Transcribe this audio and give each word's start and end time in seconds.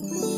you 0.00 0.37